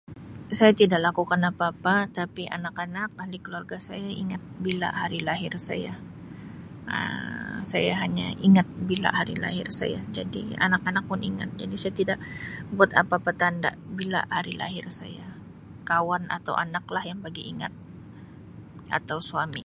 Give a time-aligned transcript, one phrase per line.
[0.57, 5.93] Saya tidak lakukan apa-apa tapi anak-anak, ahli keluarga saya ingat bila hari lahir saya,
[6.95, 12.19] Um saya hanya ingat bila hari lahir saya jadi anak-anak pun ingat jadi saya tidak
[12.77, 13.69] buat apa-apa tanda
[13.99, 15.25] bila hari lahir saya,
[15.89, 17.73] kawan atau anak lah bagi ingat
[18.97, 19.59] atau suami.